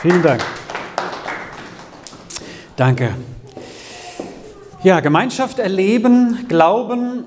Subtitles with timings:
[0.00, 0.40] Vielen Dank.
[2.76, 3.14] Danke.
[4.84, 7.24] Ja, Gemeinschaft erleben, glauben,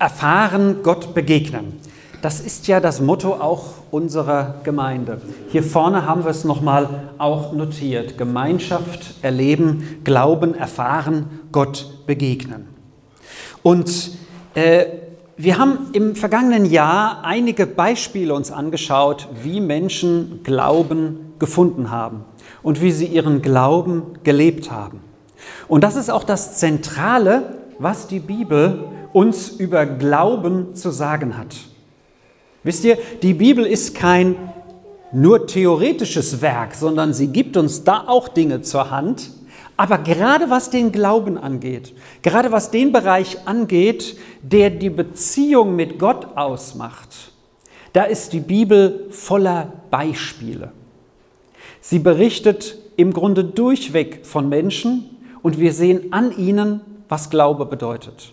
[0.00, 1.78] erfahren, Gott begegnen.
[2.20, 5.20] Das ist ja das Motto auch unserer Gemeinde.
[5.50, 8.18] Hier vorne haben wir es nochmal auch notiert.
[8.18, 12.66] Gemeinschaft erleben, glauben, erfahren, Gott begegnen.
[13.62, 14.10] Und
[14.54, 14.86] äh,
[15.36, 22.24] wir haben im vergangenen Jahr einige Beispiele uns angeschaut, wie Menschen Glauben gefunden haben
[22.62, 25.00] und wie sie ihren Glauben gelebt haben.
[25.68, 31.54] Und das ist auch das Zentrale, was die Bibel uns über Glauben zu sagen hat.
[32.62, 34.36] Wisst ihr, die Bibel ist kein
[35.12, 39.30] nur theoretisches Werk, sondern sie gibt uns da auch Dinge zur Hand.
[39.76, 46.00] Aber gerade was den Glauben angeht, gerade was den Bereich angeht, der die Beziehung mit
[46.00, 47.32] Gott ausmacht,
[47.92, 50.72] da ist die Bibel voller Beispiele.
[51.80, 55.04] Sie berichtet im Grunde durchweg von Menschen
[55.42, 58.32] und wir sehen an ihnen, was Glaube bedeutet.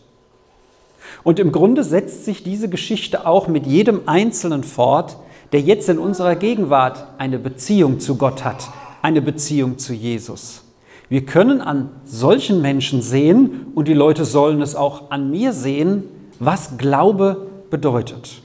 [1.24, 5.18] Und im Grunde setzt sich diese Geschichte auch mit jedem Einzelnen fort,
[5.52, 8.70] der jetzt in unserer Gegenwart eine Beziehung zu Gott hat,
[9.02, 10.64] eine Beziehung zu Jesus.
[11.08, 16.04] Wir können an solchen Menschen sehen, und die Leute sollen es auch an mir sehen,
[16.40, 18.42] was Glaube bedeutet.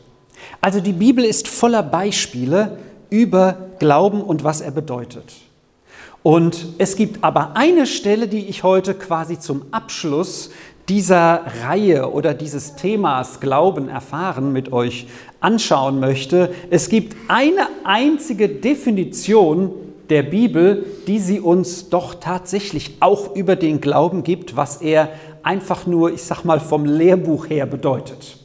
[0.60, 2.78] Also die Bibel ist voller Beispiele
[3.10, 5.34] über Glauben und was er bedeutet.
[6.22, 10.50] Und es gibt aber eine Stelle, die ich heute quasi zum Abschluss
[10.88, 15.06] dieser Reihe oder dieses Themas Glauben erfahren mit euch
[15.40, 16.52] anschauen möchte.
[16.68, 19.72] Es gibt eine einzige Definition
[20.10, 25.10] der Bibel, die sie uns doch tatsächlich auch über den Glauben gibt, was er
[25.42, 28.39] einfach nur, ich sag mal, vom Lehrbuch her bedeutet.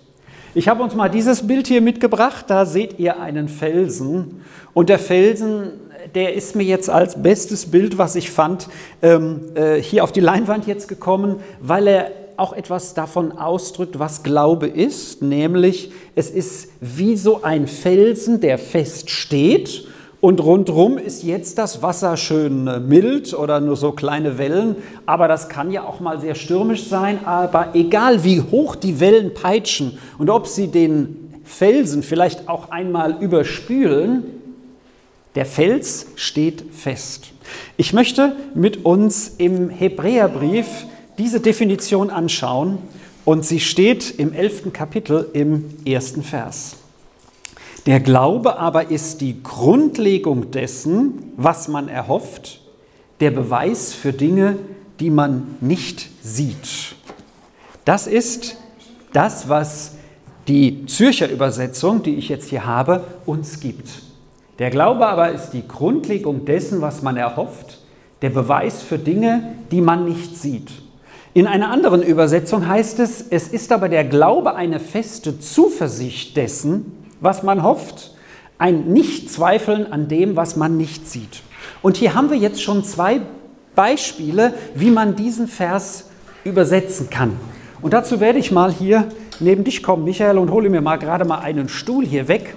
[0.58, 2.46] Ich habe uns mal dieses Bild hier mitgebracht.
[2.48, 4.42] Da seht ihr einen Felsen.
[4.74, 5.72] Und der Felsen,
[6.16, 8.70] der ist mir jetzt als bestes Bild, was ich fand,
[9.02, 14.24] ähm, äh, hier auf die Leinwand jetzt gekommen, weil er auch etwas davon ausdrückt, was
[14.24, 19.86] Glaube ist, nämlich es ist wie so ein Felsen, der fest steht
[20.26, 24.76] und rundrum ist jetzt das Wasser schön äh, mild oder nur so kleine Wellen,
[25.06, 29.36] aber das kann ja auch mal sehr stürmisch sein, aber egal wie hoch die Wellen
[29.36, 34.24] peitschen und ob sie den Felsen vielleicht auch einmal überspülen,
[35.36, 37.26] der Fels steht fest.
[37.78, 40.88] Ich möchte mit uns im Hebräerbrief
[41.20, 42.80] diese Definition anschauen
[43.26, 46.78] und sie steht im elften Kapitel im ersten Vers.
[47.86, 52.62] Der Glaube aber ist die Grundlegung dessen, was man erhofft,
[53.20, 54.58] der Beweis für Dinge,
[55.00, 56.96] die man nicht sieht.
[57.86, 58.58] Das ist
[59.14, 59.94] das, was
[60.48, 63.88] die Zürcher Übersetzung, die ich jetzt hier habe, uns gibt.
[64.58, 67.80] Der Glaube aber ist die Grundlegung dessen, was man erhofft,
[68.24, 70.72] der Beweis für Dinge, die man nicht sieht.
[71.36, 77.05] In einer anderen Übersetzung heißt es, es ist aber der Glaube eine feste Zuversicht dessen,
[77.26, 78.12] was man hofft,
[78.58, 81.42] ein Nichtzweifeln an dem, was man nicht sieht.
[81.82, 83.20] Und hier haben wir jetzt schon zwei
[83.76, 86.10] Beispiele, wie man diesen Vers
[86.46, 87.38] übersetzen kann.
[87.82, 89.10] Und dazu werde ich mal hier
[89.42, 92.56] neben dich kommen, Michael, und hole mir mal gerade mal einen Stuhl hier weg.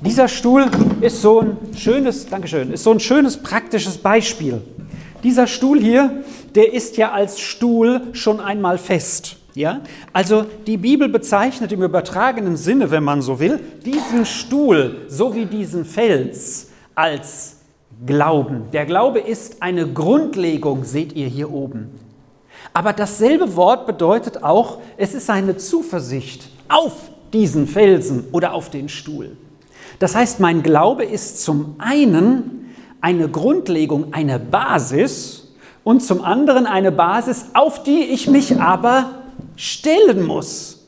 [0.00, 0.66] Dieser Stuhl
[1.00, 4.62] ist so ein schönes, Dankeschön, ist so ein schönes praktisches Beispiel.
[5.22, 6.22] Dieser Stuhl hier,
[6.54, 9.36] der ist ja als Stuhl schon einmal fest.
[9.54, 9.80] Ja?
[10.12, 15.84] Also die Bibel bezeichnet im übertragenen Sinne, wenn man so will, diesen Stuhl sowie diesen
[15.84, 17.56] Fels als
[18.06, 18.64] Glauben.
[18.72, 21.90] Der Glaube ist eine Grundlegung, seht ihr hier oben.
[22.72, 28.88] Aber dasselbe Wort bedeutet auch, es ist eine Zuversicht auf diesen Felsen oder auf den
[28.88, 29.36] Stuhl.
[29.98, 35.52] Das heißt, mein Glaube ist zum einen eine Grundlegung, eine Basis
[35.84, 39.19] und zum anderen eine Basis, auf die ich mich aber
[39.60, 40.86] stellen muss.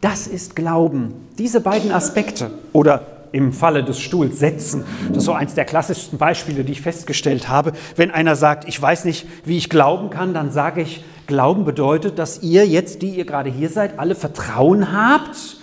[0.00, 1.14] Das ist Glauben.
[1.38, 4.84] Diese beiden Aspekte oder im Falle des Stuhls setzen.
[5.08, 7.72] Das ist so eins der klassischsten Beispiele, die ich festgestellt habe.
[7.94, 12.18] Wenn einer sagt, ich weiß nicht, wie ich glauben kann, dann sage ich, Glauben bedeutet,
[12.18, 15.58] dass ihr jetzt, die ihr gerade hier seid, alle Vertrauen habt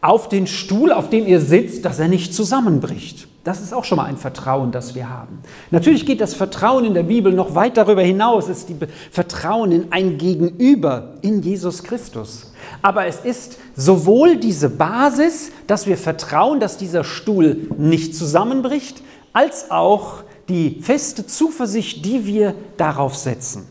[0.00, 3.28] auf den Stuhl, auf dem ihr sitzt, dass er nicht zusammenbricht.
[3.44, 5.40] Das ist auch schon mal ein Vertrauen, das wir haben.
[5.70, 8.48] Natürlich geht das Vertrauen in der Bibel noch weit darüber hinaus.
[8.48, 8.76] Es ist die
[9.10, 12.52] Vertrauen in ein Gegenüber, in Jesus Christus.
[12.80, 19.02] Aber es ist sowohl diese Basis, dass wir vertrauen, dass dieser Stuhl nicht zusammenbricht,
[19.34, 23.66] als auch die feste Zuversicht, die wir darauf setzen.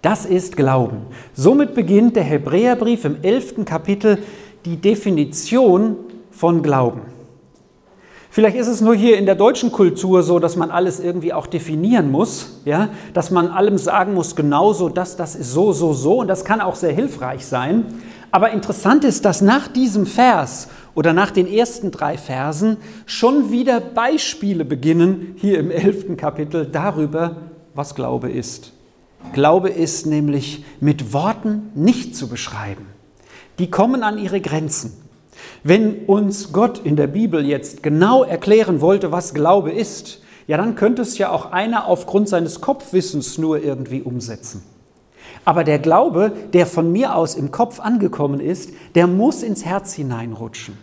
[0.00, 1.02] Das ist Glauben.
[1.32, 4.18] Somit beginnt der Hebräerbrief im elften Kapitel
[4.64, 5.96] die Definition
[6.32, 7.11] von Glauben.
[8.34, 11.46] Vielleicht ist es nur hier in der deutschen Kultur so, dass man alles irgendwie auch
[11.46, 12.88] definieren muss, ja?
[13.12, 16.20] dass man allem sagen muss, genauso, dass das ist so, so, so.
[16.20, 17.84] Und das kann auch sehr hilfreich sein.
[18.30, 23.80] Aber interessant ist, dass nach diesem Vers oder nach den ersten drei Versen schon wieder
[23.80, 27.36] Beispiele beginnen, hier im elften Kapitel, darüber,
[27.74, 28.72] was Glaube ist.
[29.34, 32.86] Glaube ist nämlich mit Worten nicht zu beschreiben.
[33.58, 35.01] Die kommen an ihre Grenzen.
[35.62, 40.74] Wenn uns Gott in der Bibel jetzt genau erklären wollte, was Glaube ist, ja, dann
[40.74, 44.62] könnte es ja auch einer aufgrund seines Kopfwissens nur irgendwie umsetzen.
[45.44, 49.92] Aber der Glaube, der von mir aus im Kopf angekommen ist, der muss ins Herz
[49.94, 50.76] hineinrutschen.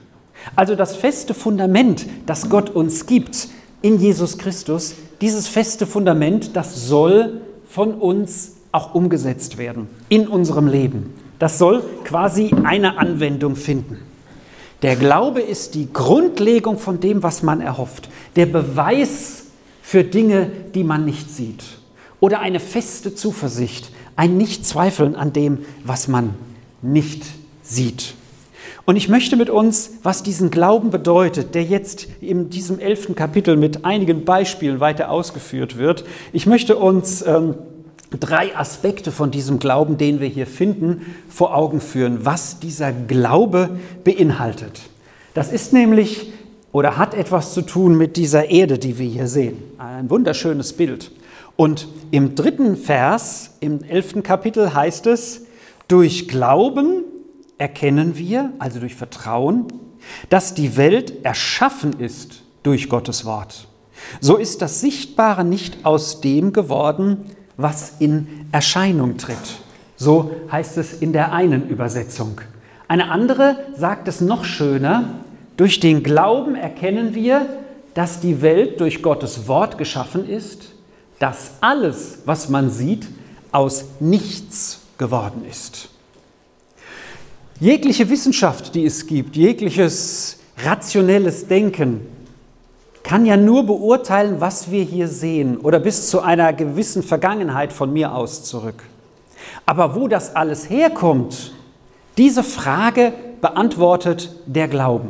[0.56, 3.50] Also das feste Fundament, das Gott uns gibt
[3.82, 10.68] in Jesus Christus, dieses feste Fundament, das soll von uns auch umgesetzt werden in unserem
[10.68, 11.14] Leben.
[11.40, 14.00] Das soll quasi eine Anwendung finden.
[14.82, 18.10] Der Glaube ist die Grundlegung von dem, was man erhofft.
[18.36, 19.44] Der Beweis
[19.82, 21.64] für Dinge, die man nicht sieht.
[22.20, 26.36] Oder eine feste Zuversicht, ein Nichtzweifeln an dem, was man
[26.82, 27.24] nicht
[27.64, 28.14] sieht.
[28.86, 33.56] Und ich möchte mit uns, was diesen Glauben bedeutet, der jetzt in diesem elften Kapitel
[33.56, 37.56] mit einigen Beispielen weiter ausgeführt wird, ich möchte uns ähm,
[38.18, 43.70] drei Aspekte von diesem Glauben, den wir hier finden, vor Augen führen, was dieser Glaube
[44.04, 44.82] beinhaltet.
[45.34, 46.34] Das ist nämlich
[46.72, 49.58] oder hat etwas zu tun mit dieser Erde, die wir hier sehen.
[49.78, 51.12] Ein wunderschönes Bild.
[51.56, 55.46] Und im dritten Vers, im elften Kapitel heißt es,
[55.88, 57.04] durch Glauben
[57.58, 59.66] erkennen wir, also durch Vertrauen,
[60.30, 63.68] dass die Welt erschaffen ist durch Gottes Wort.
[64.22, 67.26] So ist das Sichtbare nicht aus dem geworden,
[67.60, 69.38] was in Erscheinung tritt.
[69.98, 72.40] So heißt es in der einen Übersetzung.
[72.88, 75.16] Eine andere sagt es noch schöner,
[75.58, 77.46] durch den Glauben erkennen wir,
[77.94, 80.72] dass die Welt durch Gottes Wort geschaffen ist,
[81.20, 83.08] dass alles, was man sieht,
[83.52, 85.90] aus nichts geworden ist.
[87.60, 92.00] Jegliche Wissenschaft, die es gibt, jegliches rationelles Denken,
[93.10, 97.92] kann ja nur beurteilen, was wir hier sehen oder bis zu einer gewissen Vergangenheit von
[97.92, 98.84] mir aus zurück.
[99.66, 101.54] Aber wo das alles herkommt,
[102.20, 105.10] diese Frage beantwortet der Glauben.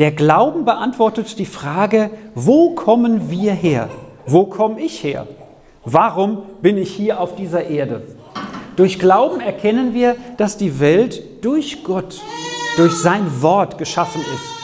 [0.00, 3.90] Der Glauben beantwortet die Frage, wo kommen wir her?
[4.26, 5.28] Wo komme ich her?
[5.84, 8.02] Warum bin ich hier auf dieser Erde?
[8.74, 12.20] Durch Glauben erkennen wir, dass die Welt durch Gott,
[12.76, 14.57] durch sein Wort geschaffen ist.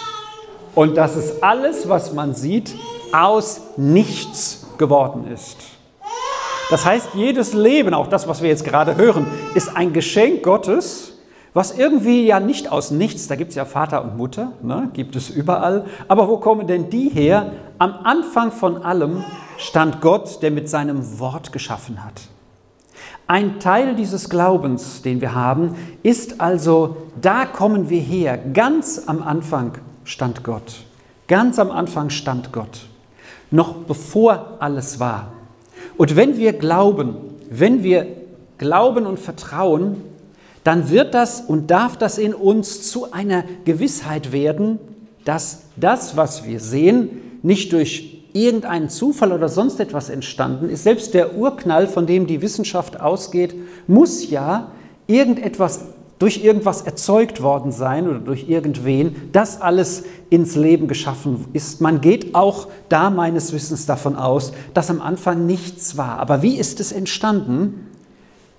[0.75, 2.75] Und dass es alles, was man sieht,
[3.13, 5.57] aus nichts geworden ist.
[6.71, 11.13] Das heißt, jedes Leben, auch das, was wir jetzt gerade hören, ist ein Geschenk Gottes,
[11.53, 15.15] was irgendwie ja nicht aus nichts, da gibt es ja Vater und Mutter, ne, gibt
[15.15, 17.53] es überall, aber wo kommen denn die her?
[17.79, 19.23] Am Anfang von allem
[19.57, 22.23] stand Gott, der mit seinem Wort geschaffen hat.
[23.27, 28.37] Ein Teil dieses Glaubens, den wir haben, ist also, da kommen wir her.
[28.37, 30.85] Ganz am Anfang stand Gott.
[31.27, 32.87] Ganz am Anfang stand Gott.
[33.51, 35.33] Noch bevor alles war.
[35.97, 37.17] Und wenn wir glauben,
[37.51, 38.07] wenn wir
[38.59, 40.03] glauben und vertrauen,
[40.65, 44.79] dann wird das und darf das in uns zu einer Gewissheit werden,
[45.25, 50.83] dass das, was wir sehen, nicht durch irgendein Zufall oder sonst etwas entstanden ist.
[50.83, 53.55] Selbst der Urknall, von dem die Wissenschaft ausgeht,
[53.87, 54.73] muss ja
[55.07, 55.87] irgendetwas
[56.25, 61.83] durch irgendwas erzeugt worden sein oder durch irgendwen, das alles ins Leben geschaffen ist.
[61.83, 66.19] Man geht auch da meines Wissens davon aus, dass am Anfang nichts war.
[66.21, 67.89] Aber wie ist es entstanden?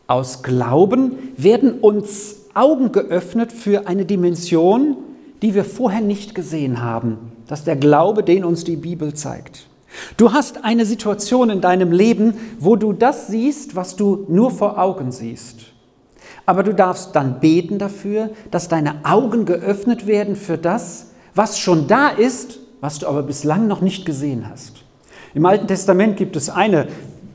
[0.05, 4.97] Aus Glauben werden uns Augen geöffnet für eine Dimension,
[5.41, 7.17] die wir vorher nicht gesehen haben.
[7.47, 9.65] Das ist der Glaube, den uns die Bibel zeigt.
[10.17, 14.77] Du hast eine Situation in deinem Leben, wo du das siehst, was du nur vor
[14.77, 15.74] Augen siehst.
[16.45, 21.87] Aber du darfst dann beten dafür, dass deine Augen geöffnet werden für das, was schon
[21.87, 24.83] da ist, was du aber bislang noch nicht gesehen hast.
[25.33, 26.87] Im Alten Testament gibt es eine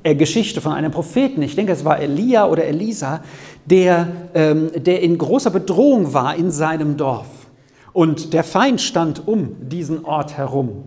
[0.02, 3.20] äh, Geschichte von einem Propheten, ich denke es war Elia oder Elisa,
[3.66, 7.26] der, ähm, der in großer Bedrohung war in seinem Dorf.
[7.92, 10.84] Und der Feind stand um diesen Ort herum.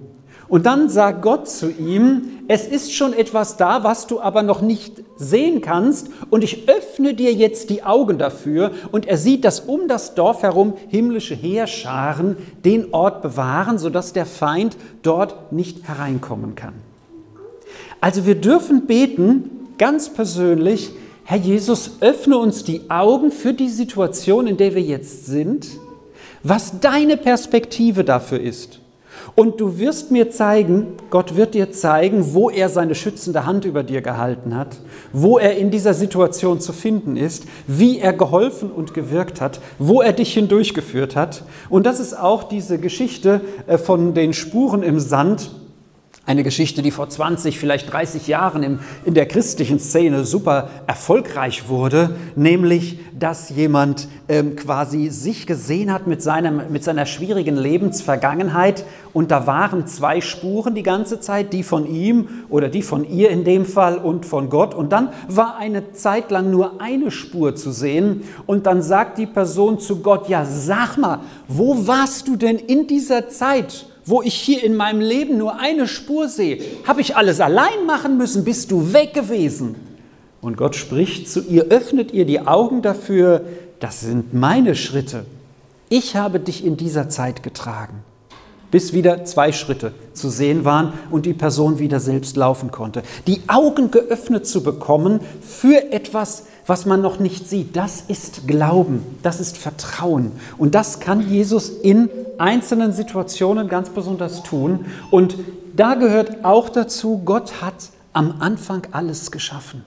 [0.47, 4.61] Und dann sagt Gott zu ihm, es ist schon etwas da, was du aber noch
[4.61, 8.71] nicht sehen kannst, und ich öffne dir jetzt die Augen dafür.
[8.91, 12.35] Und er sieht, dass um das Dorf herum himmlische Heerscharen
[12.65, 16.73] den Ort bewahren, sodass der Feind dort nicht hereinkommen kann.
[18.01, 20.91] Also wir dürfen beten, ganz persönlich,
[21.23, 25.67] Herr Jesus, öffne uns die Augen für die Situation, in der wir jetzt sind,
[26.43, 28.82] was deine Perspektive dafür ist
[29.35, 33.83] Und du wirst mir zeigen, Gott wird dir zeigen, wo er seine schützende Hand über
[33.83, 34.77] dir gehalten hat,
[35.11, 40.01] wo er in dieser Situation zu finden ist, wie er geholfen und gewirkt hat, wo
[40.01, 41.43] er dich hindurchgeführt hat.
[41.69, 45.51] Und das ist auch diese Geschichte äh, von den Spuren im Sand,
[46.25, 51.67] eine Geschichte, die vor 20, vielleicht 30 Jahren im, in der christlichen Szene super erfolgreich
[51.67, 58.85] wurde, nämlich, dass jemand ähm, quasi sich gesehen hat mit, seinem, mit seiner schwierigen Lebensvergangenheit
[59.11, 63.29] und da waren zwei Spuren die ganze Zeit, die von ihm oder die von ihr
[63.29, 67.55] in dem Fall und von Gott und dann war eine Zeit lang nur eine Spur
[67.55, 72.37] zu sehen und dann sagt die Person zu Gott, ja sag mal, wo warst du
[72.37, 73.87] denn in dieser Zeit?
[74.05, 78.17] Wo ich hier in meinem Leben nur eine Spur sehe, habe ich alles allein machen
[78.17, 79.75] müssen, bist du weg gewesen.
[80.41, 83.45] Und Gott spricht zu ihr, öffnet ihr die Augen dafür,
[83.79, 85.25] das sind meine Schritte.
[85.89, 88.03] Ich habe dich in dieser Zeit getragen,
[88.71, 93.03] bis wieder zwei Schritte zu sehen waren und die Person wieder selbst laufen konnte.
[93.27, 99.03] Die Augen geöffnet zu bekommen für etwas, was man noch nicht sieht, das ist Glauben,
[99.21, 100.31] das ist Vertrauen.
[100.57, 104.85] Und das kann Jesus in einzelnen Situationen ganz besonders tun.
[105.11, 105.35] Und
[105.75, 109.83] da gehört auch dazu, Gott hat am Anfang alles geschaffen.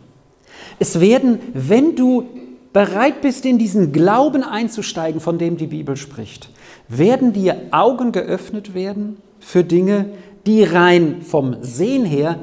[0.78, 2.26] Es werden, wenn du
[2.72, 6.50] bereit bist, in diesen Glauben einzusteigen, von dem die Bibel spricht,
[6.88, 10.10] werden dir Augen geöffnet werden für Dinge,
[10.46, 12.38] die rein vom Sehen her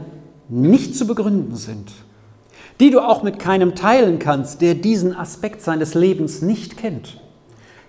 [0.50, 1.91] nicht zu begründen sind
[2.79, 7.19] die du auch mit keinem teilen kannst, der diesen Aspekt seines Lebens nicht kennt.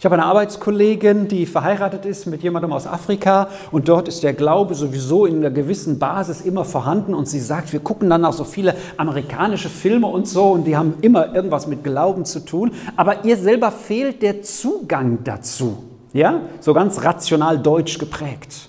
[0.04, 4.34] Ich habe eine Arbeitskollegin, die verheiratet ist mit jemandem aus Afrika und dort ist der
[4.34, 8.34] Glaube sowieso in einer gewissen Basis immer vorhanden und sie sagt, wir gucken dann auch
[8.34, 12.72] so viele amerikanische Filme und so und die haben immer irgendwas mit Glauben zu tun,
[12.96, 18.68] aber ihr selber fehlt der Zugang dazu, ja, so ganz rational deutsch geprägt.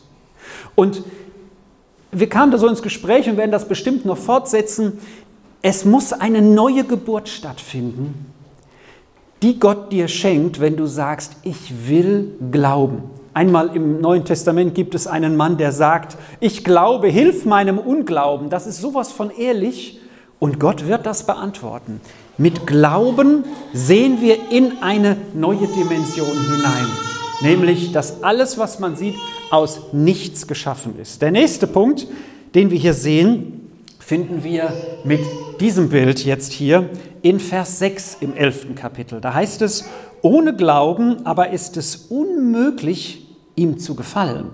[0.74, 1.04] Und
[2.14, 5.00] wir kamen da so ins Gespräch und werden das bestimmt noch fortsetzen.
[5.62, 8.32] Es muss eine neue Geburt stattfinden,
[9.46, 13.04] die Gott dir schenkt, wenn du sagst, ich will glauben.
[13.36, 18.50] Einmal im Neuen Testament gibt es einen Mann, der sagt, ich glaube, hilf meinem Unglauben.
[18.50, 20.00] Das ist sowas von ehrlich
[20.40, 22.02] und Gott wird das beantworten.
[22.40, 26.88] Mit Glauben sehen wir in eine neue Dimension hinein,
[27.42, 29.14] nämlich, dass alles, was man sieht,
[29.52, 31.22] aus nichts geschaffen ist.
[31.22, 32.08] Der nächste Punkt,
[32.56, 33.65] den wir hier sehen,
[34.06, 34.72] finden wir
[35.04, 35.22] mit
[35.60, 36.90] diesem Bild jetzt hier
[37.24, 38.76] in Vers 6 im 11.
[38.76, 39.20] Kapitel.
[39.20, 39.86] Da heißt es,
[40.22, 44.52] ohne Glauben aber ist es unmöglich, ihm zu gefallen.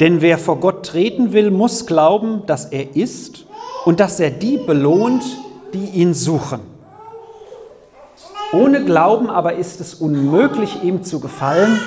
[0.00, 3.46] Denn wer vor Gott treten will, muss glauben, dass er ist
[3.84, 5.22] und dass er die belohnt,
[5.72, 6.58] die ihn suchen.
[8.52, 11.78] Ohne Glauben aber ist es unmöglich, ihm zu gefallen,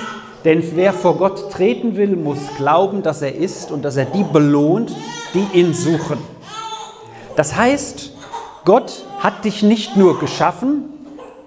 [0.46, 4.24] denn wer vor Gott treten will, muss glauben, dass er ist und dass er die
[4.24, 4.90] belohnt,
[5.34, 6.37] die ihn suchen.
[7.38, 8.14] Das heißt,
[8.64, 10.86] Gott hat dich nicht nur geschaffen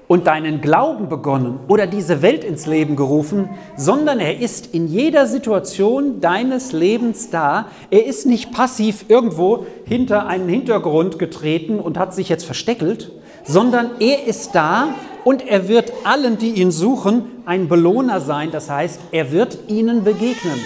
[0.07, 5.27] und deinen Glauben begonnen oder diese Welt ins Leben gerufen, sondern er ist in jeder
[5.27, 7.65] Situation deines Lebens da.
[7.89, 13.11] Er ist nicht passiv irgendwo hinter einen Hintergrund getreten und hat sich jetzt versteckelt,
[13.43, 14.95] sondern er ist da
[15.25, 18.49] und er wird allen, die ihn suchen, ein Belohner sein.
[18.49, 20.57] Das heißt, er wird ihnen begegnen.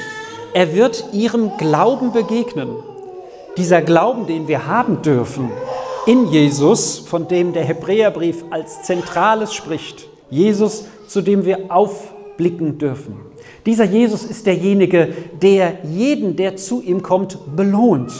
[0.53, 2.69] Er wird ihrem Glauben begegnen
[3.57, 5.51] dieser Glauben, den wir haben dürfen
[6.05, 13.15] in Jesus, von dem der Hebräerbrief als Zentrales spricht, Jesus, zu dem wir aufblicken dürfen.
[13.65, 18.11] Dieser Jesus ist derjenige, der jeden, der zu ihm kommt, belohnt.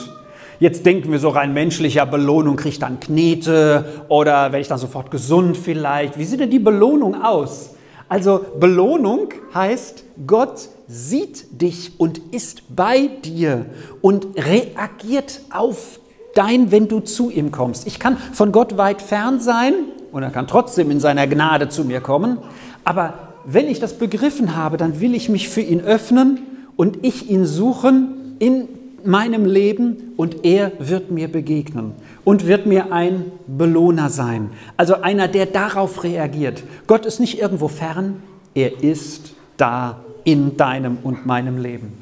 [0.59, 5.11] Jetzt denken wir so rein menschlicher Belohnung kriegt dann Knete oder werde ich dann sofort
[5.11, 6.17] gesund vielleicht.
[6.17, 7.74] Wie sieht denn die Belohnung aus?
[8.07, 13.65] Also Belohnung heißt, Gott sieht dich und ist bei dir
[14.01, 15.99] und reagiert auf
[16.35, 17.87] dein, wenn du zu ihm kommst.
[17.87, 19.73] Ich kann von Gott weit fern sein
[20.11, 22.37] und er kann trotzdem in seiner Gnade zu mir kommen,
[22.83, 23.13] aber
[23.45, 26.39] wenn ich das begriffen habe, dann will ich mich für ihn öffnen
[26.75, 28.67] und ich ihn suchen in
[29.03, 31.93] meinem Leben und er wird mir begegnen
[32.25, 34.49] und wird mir ein Belohner sein.
[34.75, 36.63] Also einer, der darauf reagiert.
[36.87, 38.21] Gott ist nicht irgendwo fern,
[38.53, 41.93] er ist da in deinem und meinem Leben.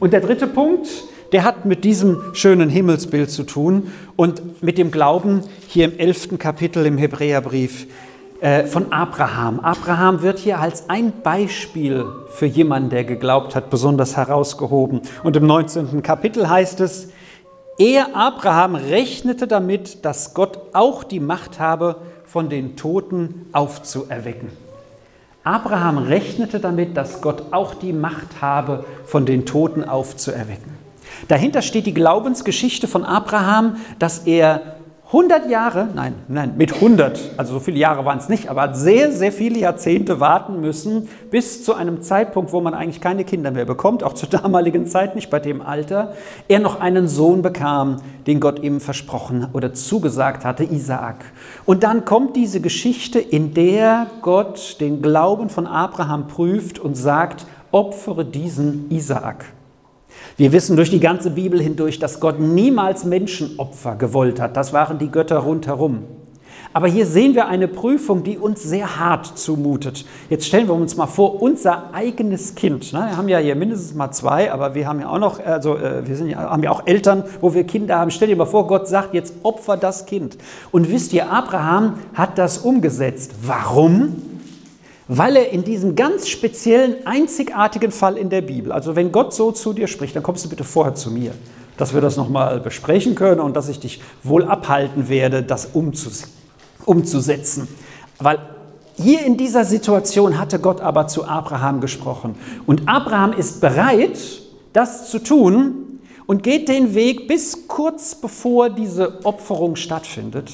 [0.00, 0.88] Und der dritte Punkt,
[1.32, 6.38] der hat mit diesem schönen Himmelsbild zu tun und mit dem Glauben hier im elften
[6.38, 7.86] Kapitel im Hebräerbrief
[8.40, 9.60] äh, von Abraham.
[9.60, 15.00] Abraham wird hier als ein Beispiel für jemanden, der geglaubt hat, besonders herausgehoben.
[15.22, 16.02] Und im 19.
[16.02, 17.08] Kapitel heißt es,
[17.82, 24.50] er, Abraham, rechnete damit, dass Gott auch die Macht habe, von den Toten aufzuerwecken.
[25.44, 30.72] Abraham rechnete damit, dass Gott auch die Macht habe, von den Toten aufzuerwecken.
[31.26, 34.76] Dahinter steht die Glaubensgeschichte von Abraham, dass er
[35.12, 39.12] 100 Jahre, nein, nein, mit 100, also so viele Jahre waren es nicht, aber sehr,
[39.12, 43.66] sehr viele Jahrzehnte warten müssen, bis zu einem Zeitpunkt, wo man eigentlich keine Kinder mehr
[43.66, 46.14] bekommt, auch zur damaligen Zeit nicht bei dem Alter,
[46.48, 51.26] er noch einen Sohn bekam, den Gott ihm versprochen oder zugesagt hatte, Isaak.
[51.66, 57.44] Und dann kommt diese Geschichte, in der Gott den Glauben von Abraham prüft und sagt,
[57.70, 59.44] opfere diesen Isaak.
[60.36, 64.56] Wir wissen durch die ganze Bibel hindurch, dass Gott niemals Menschenopfer gewollt hat.
[64.56, 66.04] Das waren die Götter rundherum.
[66.74, 70.06] Aber hier sehen wir eine Prüfung, die uns sehr hart zumutet.
[70.30, 72.92] Jetzt stellen wir uns mal vor, unser eigenes Kind.
[72.94, 73.00] Ne?
[73.10, 76.06] Wir haben ja hier mindestens mal zwei, aber wir haben ja auch noch, also äh,
[76.06, 78.10] wir sind ja, haben ja auch Eltern, wo wir Kinder haben.
[78.10, 80.38] Stell dir mal vor, Gott sagt jetzt opfer das Kind.
[80.70, 83.32] Und wisst ihr, Abraham hat das umgesetzt.
[83.42, 84.31] Warum?
[85.14, 89.52] Weil er in diesem ganz speziellen, einzigartigen Fall in der Bibel, also wenn Gott so
[89.52, 91.32] zu dir spricht, dann kommst du bitte vorher zu mir,
[91.76, 95.68] dass wir das nochmal besprechen können und dass ich dich wohl abhalten werde, das
[96.86, 97.68] umzusetzen.
[98.20, 98.38] Weil
[98.96, 102.34] hier in dieser Situation hatte Gott aber zu Abraham gesprochen.
[102.64, 104.18] Und Abraham ist bereit,
[104.72, 110.52] das zu tun und geht den Weg bis kurz bevor diese Opferung stattfindet,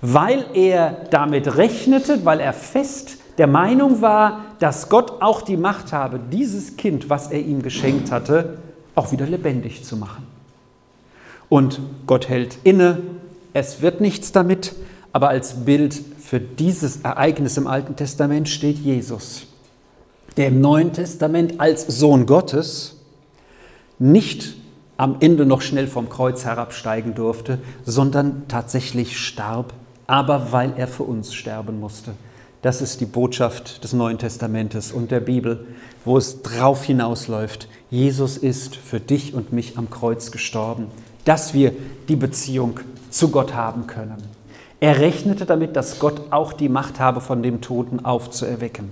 [0.00, 5.92] weil er damit rechnete, weil er fest der Meinung war, dass Gott auch die Macht
[5.92, 8.58] habe, dieses Kind, was er ihm geschenkt hatte,
[8.94, 10.26] auch wieder lebendig zu machen.
[11.48, 12.98] Und Gott hält inne,
[13.52, 14.74] es wird nichts damit,
[15.12, 19.46] aber als Bild für dieses Ereignis im Alten Testament steht Jesus,
[20.36, 22.96] der im Neuen Testament als Sohn Gottes
[23.98, 24.54] nicht
[24.96, 29.72] am Ende noch schnell vom Kreuz herabsteigen durfte, sondern tatsächlich starb,
[30.06, 32.12] aber weil er für uns sterben musste.
[32.64, 35.66] Das ist die Botschaft des Neuen Testamentes und der Bibel,
[36.06, 37.68] wo es drauf hinausläuft.
[37.90, 40.86] Jesus ist für dich und mich am Kreuz gestorben,
[41.26, 41.72] dass wir
[42.08, 42.80] die Beziehung
[43.10, 44.16] zu Gott haben können.
[44.80, 48.88] Er rechnete damit, dass Gott auch die Macht habe, von dem Toten aufzuerwecken.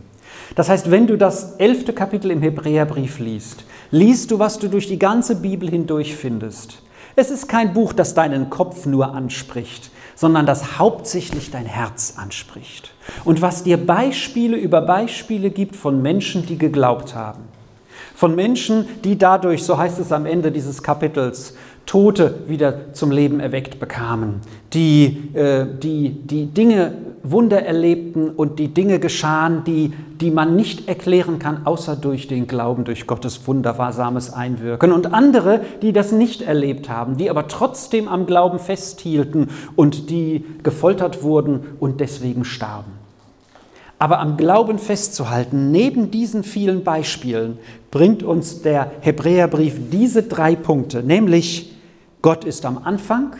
[0.54, 4.86] Das heißt, wenn du das elfte Kapitel im Hebräerbrief liest, liest du, was du durch
[4.86, 6.82] die ganze Bibel hindurch findest.
[7.16, 12.91] Es ist kein Buch, das deinen Kopf nur anspricht, sondern das hauptsächlich dein Herz anspricht.
[13.24, 17.42] Und was dir Beispiele über Beispiele gibt von Menschen, die geglaubt haben.
[18.14, 21.56] Von Menschen, die dadurch, so heißt es am Ende dieses Kapitels,
[21.86, 24.40] Tote wieder zum Leben erweckt bekamen,
[24.72, 26.92] die, äh, die, die Dinge,
[27.24, 32.48] Wunder erlebten und die Dinge geschahen, die, die man nicht erklären kann, außer durch den
[32.48, 34.92] Glauben, durch Gottes wundersames Einwirken.
[34.92, 40.44] Und andere, die das nicht erlebt haben, die aber trotzdem am Glauben festhielten und die
[40.62, 42.90] gefoltert wurden und deswegen starben.
[44.00, 47.58] Aber am Glauben festzuhalten, neben diesen vielen Beispielen,
[47.92, 51.71] bringt uns der Hebräerbrief diese drei Punkte, nämlich
[52.22, 53.34] Gott ist am Anfang,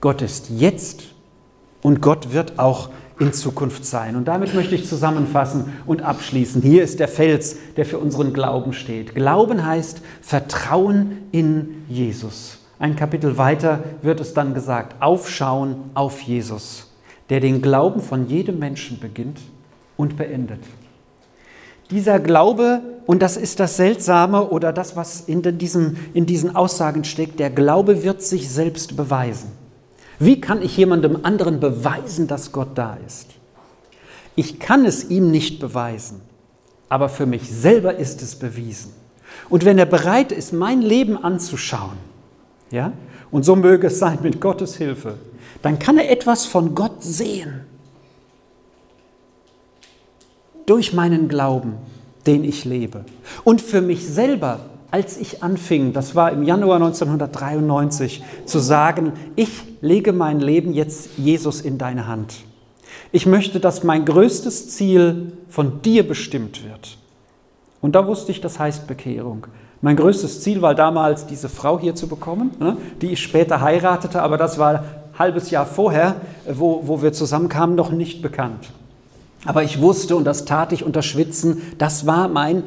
[0.00, 1.02] Gott ist jetzt
[1.82, 4.16] und Gott wird auch in Zukunft sein.
[4.16, 6.62] Und damit möchte ich zusammenfassen und abschließen.
[6.62, 9.14] Hier ist der Fels, der für unseren Glauben steht.
[9.14, 12.58] Glauben heißt Vertrauen in Jesus.
[12.78, 16.86] Ein Kapitel weiter wird es dann gesagt, aufschauen auf Jesus,
[17.28, 19.38] der den Glauben von jedem Menschen beginnt
[19.98, 20.60] und beendet.
[21.90, 27.04] Dieser Glaube, und das ist das Seltsame oder das, was in diesen, in diesen Aussagen
[27.04, 29.50] steckt, der Glaube wird sich selbst beweisen.
[30.18, 33.26] Wie kann ich jemandem anderen beweisen, dass Gott da ist?
[34.36, 36.20] Ich kann es ihm nicht beweisen,
[36.88, 38.92] aber für mich selber ist es bewiesen.
[39.48, 41.96] Und wenn er bereit ist, mein Leben anzuschauen,
[42.70, 42.92] ja,
[43.30, 45.14] und so möge es sein mit Gottes Hilfe,
[45.62, 47.62] dann kann er etwas von Gott sehen
[50.66, 51.74] durch meinen Glauben,
[52.26, 53.04] den ich lebe.
[53.44, 59.50] Und für mich selber, als ich anfing, das war im Januar 1993, zu sagen, ich
[59.80, 62.34] lege mein Leben jetzt Jesus in deine Hand.
[63.12, 66.98] Ich möchte, dass mein größtes Ziel von dir bestimmt wird.
[67.80, 69.46] Und da wusste ich, das heißt Bekehrung.
[69.80, 74.20] Mein größtes Ziel war damals, diese Frau hier zu bekommen, ne, die ich später heiratete,
[74.22, 74.84] aber das war ein
[75.18, 78.70] halbes Jahr vorher, wo, wo wir zusammenkamen, noch nicht bekannt.
[79.44, 82.62] Aber ich wusste, und das tat ich unter Schwitzen, das war mein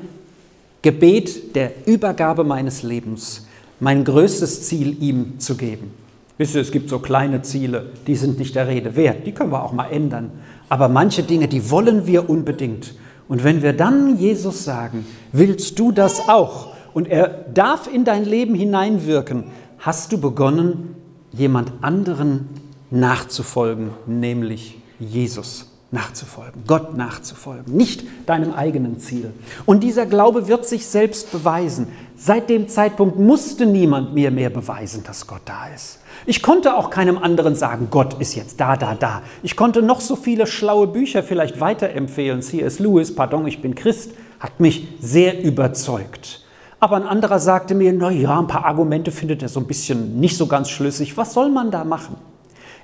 [0.82, 3.48] Gebet der Übergabe meines Lebens,
[3.80, 5.92] mein größtes Ziel ihm zu geben.
[6.38, 9.52] Wisst ihr, es gibt so kleine Ziele, die sind nicht der Rede wert, die können
[9.52, 10.32] wir auch mal ändern.
[10.68, 12.96] Aber manche Dinge, die wollen wir unbedingt.
[13.28, 16.74] Und wenn wir dann Jesus sagen, willst du das auch?
[16.94, 19.46] Und er darf in dein Leben hineinwirken,
[19.80, 20.96] hast du begonnen,
[21.32, 22.50] jemand anderen
[22.90, 25.73] nachzufolgen, nämlich Jesus.
[25.94, 29.32] Nachzufolgen, Gott nachzufolgen, nicht deinem eigenen Ziel.
[29.66, 31.88] Und dieser Glaube wird sich selbst beweisen.
[32.18, 36.00] Seit dem Zeitpunkt musste niemand mir mehr beweisen, dass Gott da ist.
[36.26, 39.22] Ich konnte auch keinem anderen sagen, Gott ist jetzt da, da, da.
[39.44, 42.42] Ich konnte noch so viele schlaue Bücher vielleicht weiterempfehlen.
[42.42, 42.80] C.S.
[42.80, 46.44] Lewis, pardon, ich bin Christ, hat mich sehr überzeugt.
[46.80, 50.20] Aber ein anderer sagte mir, na ja, ein paar Argumente findet er so ein bisschen
[50.20, 51.16] nicht so ganz schlüssig.
[51.18, 52.16] Was soll man da machen?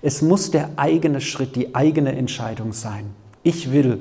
[0.02, 3.06] Es muss der eigene Schritt, die eigene Entscheidung sein.
[3.44, 4.00] Ich will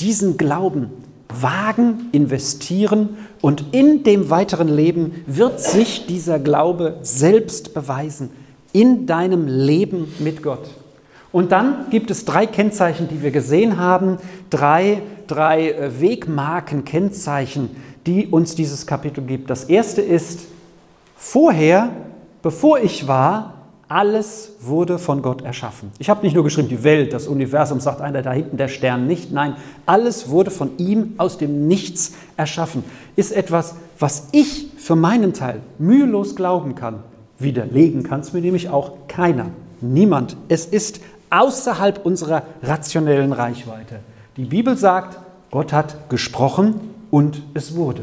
[0.00, 0.90] diesen Glauben
[1.28, 8.30] wagen, investieren und in dem weiteren Leben wird sich dieser Glaube selbst beweisen
[8.72, 10.68] in deinem Leben mit Gott.
[11.30, 17.70] Und dann gibt es drei Kennzeichen, die wir gesehen haben, drei, drei äh, Wegmarken, Kennzeichen,
[18.06, 19.50] die uns dieses Kapitel gibt.
[19.50, 20.46] Das erste ist,
[21.16, 21.90] vorher,
[22.40, 23.57] bevor ich war,
[23.88, 25.90] alles wurde von Gott erschaffen.
[25.98, 29.06] Ich habe nicht nur geschrieben, die Welt, das Universum, sagt einer da hinten, der Stern
[29.06, 29.32] nicht.
[29.32, 32.84] Nein, alles wurde von ihm aus dem Nichts erschaffen.
[33.16, 37.02] Ist etwas, was ich für meinen Teil mühelos glauben kann.
[37.38, 39.46] Widerlegen kann es mir nämlich auch keiner.
[39.80, 40.36] Niemand.
[40.48, 44.00] Es ist außerhalb unserer rationellen Reichweite.
[44.36, 45.18] Die Bibel sagt,
[45.50, 48.02] Gott hat gesprochen und es wurde.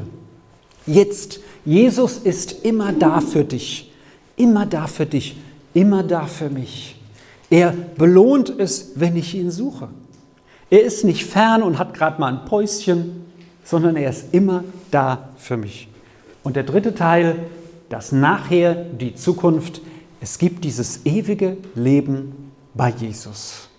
[0.87, 3.91] Jetzt, Jesus ist immer da für dich,
[4.35, 5.35] immer da für dich
[5.75, 6.99] immer da für mich.
[7.51, 9.89] Er belohnt es, wenn ich ihn suche.
[10.71, 13.25] Er ist nicht fern und hat gerade mal ein Päuschen,
[13.63, 15.87] sondern er ist immer da für mich.
[16.43, 17.35] Und der dritte Teil,
[17.89, 19.81] das Nachher, die Zukunft.
[20.21, 23.69] Es gibt dieses ewige Leben bei Jesus.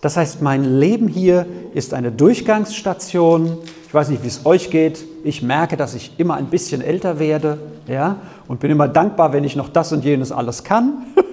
[0.00, 3.58] Das heißt, mein Leben hier ist eine Durchgangsstation.
[3.86, 5.04] Ich weiß nicht, wie es euch geht.
[5.22, 8.16] Ich merke, dass ich immer ein bisschen älter werde ja,
[8.48, 11.04] und bin immer dankbar, wenn ich noch das und jenes alles kann.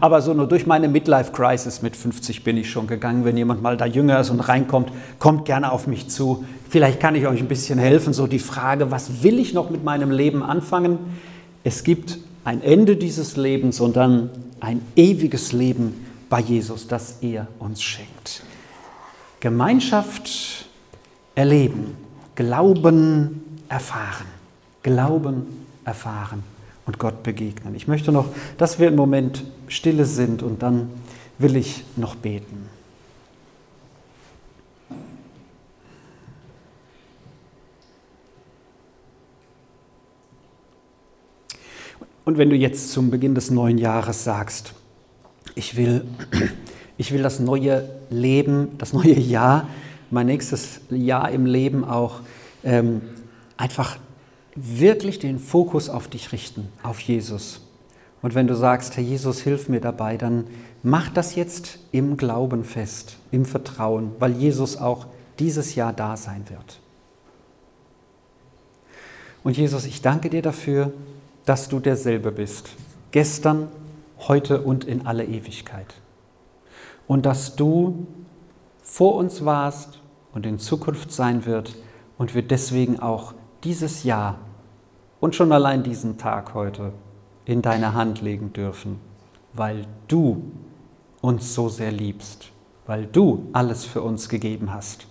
[0.00, 3.24] Aber so nur durch meine Midlife-Crisis mit 50 bin ich schon gegangen.
[3.24, 6.44] Wenn jemand mal da jünger ist und reinkommt, kommt gerne auf mich zu.
[6.68, 8.12] Vielleicht kann ich euch ein bisschen helfen.
[8.12, 10.98] So die Frage, was will ich noch mit meinem Leben anfangen?
[11.64, 17.46] Es gibt ein Ende dieses Lebens und dann ein ewiges Leben bei Jesus, das er
[17.58, 18.42] uns schenkt.
[19.40, 20.66] Gemeinschaft
[21.34, 21.96] erleben,
[22.34, 24.26] Glauben erfahren,
[24.82, 25.46] Glauben
[25.84, 26.51] erfahren
[26.86, 27.74] und Gott begegnen.
[27.74, 28.26] Ich möchte noch,
[28.58, 30.90] dass wir im Moment stille sind und dann
[31.38, 32.68] will ich noch beten.
[42.24, 44.74] Und wenn du jetzt zum Beginn des neuen Jahres sagst,
[45.54, 46.04] ich will,
[46.96, 49.68] ich will das neue Leben, das neue Jahr,
[50.10, 52.20] mein nächstes Jahr im Leben auch
[52.62, 53.02] ähm,
[53.56, 53.98] einfach
[54.54, 57.60] wirklich den Fokus auf dich richten, auf Jesus.
[58.20, 60.46] Und wenn du sagst, Herr Jesus, hilf mir dabei, dann
[60.82, 65.06] mach das jetzt im Glauben fest, im Vertrauen, weil Jesus auch
[65.38, 66.80] dieses Jahr da sein wird.
[69.42, 70.92] Und Jesus, ich danke dir dafür,
[71.44, 72.70] dass du derselbe bist,
[73.10, 73.68] gestern,
[74.28, 75.94] heute und in alle Ewigkeit.
[77.08, 78.06] Und dass du
[78.82, 80.00] vor uns warst
[80.32, 81.74] und in Zukunft sein wird
[82.18, 83.34] und wir deswegen auch
[83.64, 84.38] dieses Jahr
[85.20, 86.92] und schon allein diesen Tag heute
[87.44, 88.98] in deine Hand legen dürfen,
[89.52, 90.42] weil du
[91.20, 92.50] uns so sehr liebst,
[92.86, 95.06] weil du alles für uns gegeben hast.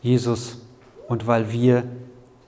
[0.00, 0.58] Jesus,
[1.08, 1.84] und weil wir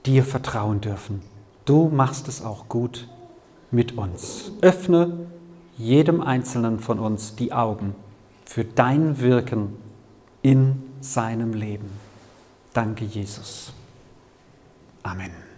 [0.05, 1.21] dir vertrauen dürfen.
[1.65, 3.07] Du machst es auch gut
[3.71, 4.51] mit uns.
[4.61, 5.27] Öffne
[5.77, 7.95] jedem Einzelnen von uns die Augen
[8.45, 9.75] für dein Wirken
[10.41, 11.89] in seinem Leben.
[12.73, 13.73] Danke, Jesus.
[15.03, 15.50] Amen.